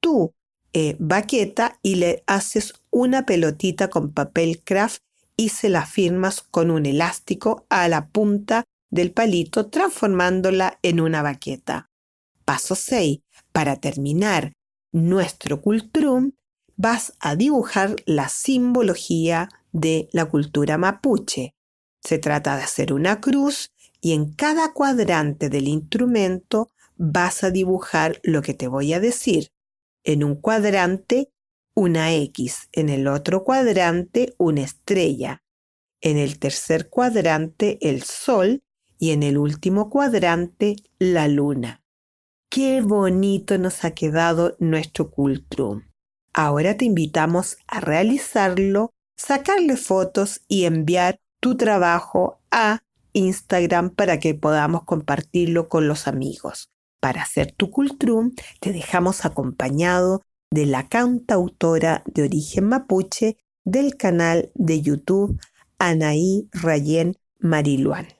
tu 0.00 0.32
eh, 0.72 0.96
baqueta 0.98 1.78
y 1.80 1.94
le 1.94 2.24
haces 2.26 2.74
una 2.90 3.24
pelotita 3.24 3.88
con 3.88 4.12
papel 4.12 4.64
craft 4.64 4.98
y 5.36 5.50
se 5.50 5.68
la 5.68 5.86
firmas 5.86 6.42
con 6.42 6.72
un 6.72 6.86
elástico 6.86 7.66
a 7.68 7.86
la 7.86 8.08
punta 8.08 8.64
del 8.90 9.12
palito 9.12 9.68
transformándola 9.68 10.80
en 10.82 11.00
una 11.00 11.22
baqueta. 11.22 11.86
Paso 12.44 12.74
6. 12.74 13.20
Para 13.52 13.76
terminar 13.76 14.54
nuestro 14.90 15.60
cultrum, 15.60 16.32
vas 16.76 17.12
a 17.20 17.36
dibujar 17.36 17.94
la 18.06 18.28
simbología 18.28 19.48
de 19.76 20.08
la 20.12 20.24
cultura 20.26 20.78
mapuche. 20.78 21.54
Se 22.02 22.18
trata 22.18 22.56
de 22.56 22.62
hacer 22.62 22.92
una 22.92 23.20
cruz 23.20 23.72
y 24.00 24.12
en 24.12 24.32
cada 24.32 24.72
cuadrante 24.72 25.48
del 25.48 25.68
instrumento 25.68 26.70
vas 26.96 27.44
a 27.44 27.50
dibujar 27.50 28.20
lo 28.22 28.42
que 28.42 28.54
te 28.54 28.68
voy 28.68 28.92
a 28.92 29.00
decir. 29.00 29.50
En 30.02 30.24
un 30.24 30.36
cuadrante 30.36 31.30
una 31.74 32.14
X, 32.14 32.68
en 32.72 32.88
el 32.88 33.06
otro 33.06 33.44
cuadrante 33.44 34.34
una 34.38 34.62
estrella, 34.62 35.42
en 36.00 36.16
el 36.16 36.38
tercer 36.38 36.88
cuadrante 36.88 37.78
el 37.82 38.02
Sol 38.02 38.62
y 38.98 39.10
en 39.10 39.22
el 39.22 39.36
último 39.36 39.90
cuadrante 39.90 40.76
la 40.98 41.28
Luna. 41.28 41.82
Qué 42.48 42.80
bonito 42.80 43.58
nos 43.58 43.84
ha 43.84 43.90
quedado 43.90 44.56
nuestro 44.58 45.10
cultrum. 45.10 45.82
Ahora 46.32 46.78
te 46.78 46.86
invitamos 46.86 47.58
a 47.66 47.80
realizarlo, 47.80 48.94
sacarle 49.16 49.76
fotos 49.76 50.42
y 50.48 50.64
enviar 50.64 51.20
tu 51.40 51.56
trabajo 51.56 52.40
a 52.50 52.80
Instagram 53.12 53.90
para 53.90 54.18
que 54.18 54.34
podamos 54.34 54.84
compartirlo 54.84 55.68
con 55.68 55.88
los 55.88 56.06
amigos. 56.06 56.70
Para 57.00 57.22
hacer 57.22 57.52
tu 57.52 57.70
cultrum 57.70 58.32
te 58.60 58.72
dejamos 58.72 59.24
acompañado 59.24 60.22
de 60.50 60.66
la 60.66 60.88
cantautora 60.88 62.02
de 62.06 62.24
origen 62.24 62.66
mapuche 62.66 63.36
del 63.64 63.96
canal 63.96 64.50
de 64.54 64.80
YouTube 64.80 65.40
Anaí 65.78 66.48
Rayén 66.52 67.16
Mariluán. 67.38 68.15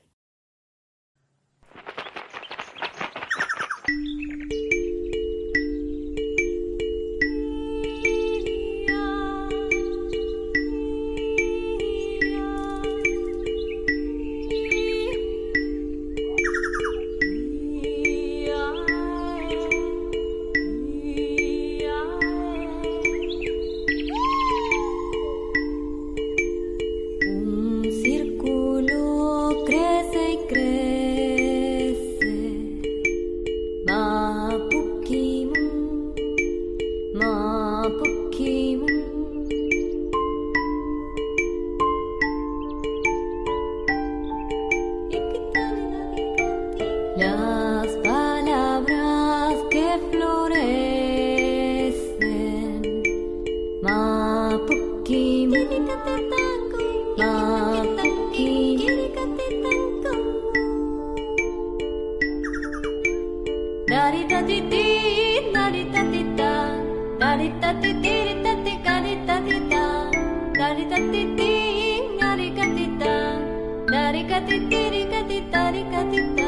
tiricati, 74.27 74.59
tiricati, 74.69 75.49
taricati, 75.51 76.35
taricati. 76.35 76.46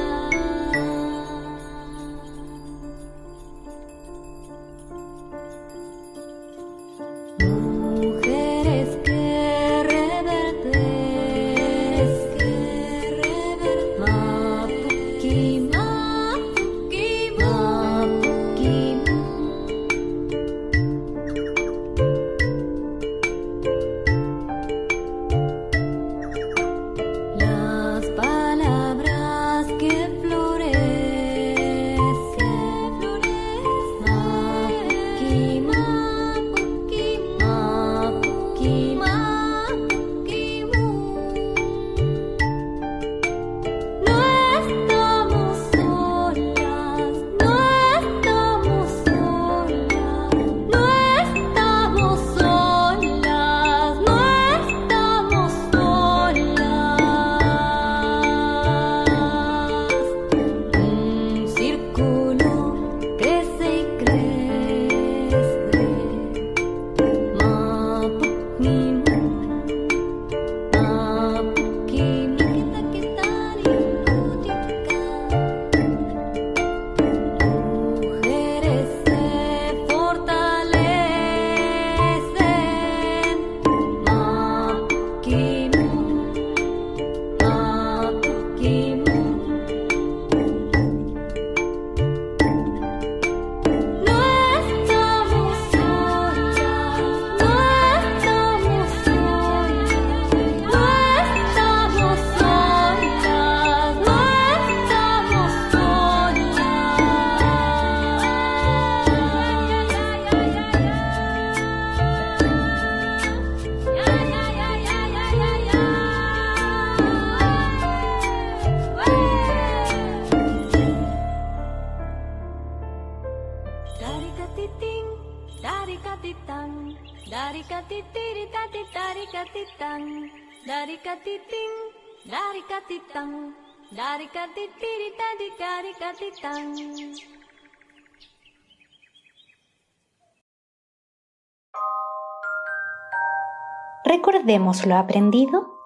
Recordemos 144.04 144.86
lo 144.86 144.96
aprendido 144.96 145.78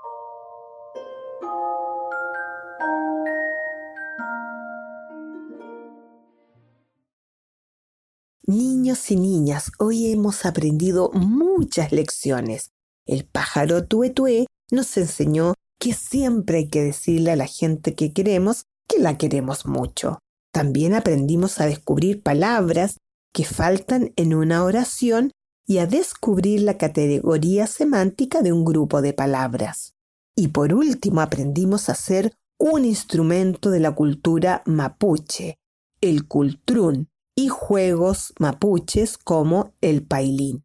Niños 8.45 9.11
y 9.11 9.17
niñas, 9.17 9.71
hoy 9.79 10.13
hemos 10.13 10.45
aprendido 10.45 11.11
muchas 11.13 11.93
lecciones. 11.93 12.73
El 13.07 13.25
pájaro 13.25 13.85
tuetué 13.85 14.47
nos 14.71 14.97
enseñó 14.97 15.55
que 15.79 15.93
siempre 15.93 16.59
hay 16.59 16.69
que 16.69 16.83
decirle 16.83 17.33
a 17.33 17.37
la 17.37 17.47
gente 17.47 17.95
que 17.95 18.13
queremos 18.13 18.65
que 18.89 19.01
la 19.01 19.19
queremos 19.19 19.67
mucho. 19.67 20.19
También 20.53 20.95
aprendimos 20.95 21.61
a 21.61 21.67
descubrir 21.67 22.23
palabras 22.23 22.99
que 23.33 23.45
faltan 23.45 24.13
en 24.17 24.35
una 24.35 24.65
oración 24.65 25.33
y 25.67 25.79
a 25.79 25.87
descubrir 25.87 26.63
la 26.63 26.77
categoría 26.77 27.67
semántica 27.67 28.43
de 28.43 28.53
un 28.53 28.65
grupo 28.65 29.01
de 29.01 29.13
palabras. 29.13 29.95
Y 30.37 30.49
por 30.49 30.75
último 30.75 31.21
aprendimos 31.21 31.89
a 31.89 31.93
hacer 31.93 32.33
un 32.59 32.85
instrumento 32.85 33.71
de 33.71 33.81
la 33.81 33.95
cultura 33.95 34.63
mapuche, 34.67 35.57
el 36.01 36.29
cultrún, 36.29 37.09
y 37.35 37.49
juegos 37.49 38.35
mapuches 38.39 39.17
como 39.17 39.73
el 39.81 40.07
pailín. 40.07 40.65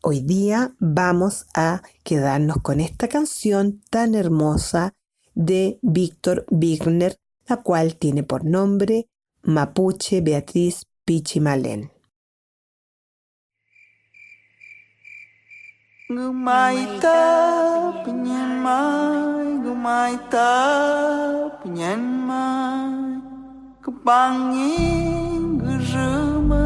Hoy 0.00 0.20
día 0.20 0.76
vamos 0.78 1.46
a 1.56 1.82
quedarnos 2.04 2.58
con 2.62 2.78
esta 2.78 3.08
canción 3.08 3.82
tan 3.90 4.14
hermosa 4.14 4.94
de 5.34 5.80
Víctor 5.82 6.46
Wigner, 6.50 7.16
la 7.48 7.56
cual 7.56 7.96
tiene 7.96 8.22
por 8.22 8.44
nombre 8.44 9.08
Mapuche 9.42 10.20
Beatriz 10.20 10.86
Pichimalén. 11.04 11.90
Kebangi 23.82 24.76
Guruma 25.58 26.62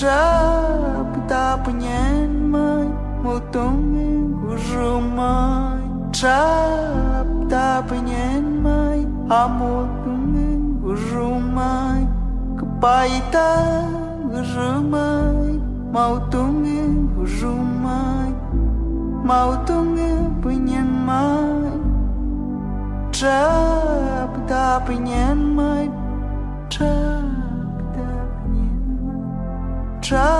ta 0.00 1.60
penyen 1.60 2.48
mai 2.48 2.88
motong 3.20 3.92
urumai 4.48 5.84
trap 6.16 7.28
ta 7.52 7.84
penyen 7.84 8.64
mai 8.64 9.04
amotong 9.28 10.40
urumai 10.80 12.08
kepaita 12.56 13.52
urumai 14.32 15.60
mau 15.92 16.16
tong 16.32 16.64
urumai 17.20 18.32
mau 19.20 19.52
tong 19.68 20.00
penyen 20.40 20.88
mai 21.04 21.76
trap 23.12 24.32
ta 24.48 24.80
penyen 24.80 25.36
mai 25.52 25.92
trap 26.72 27.19
mai 30.10 30.39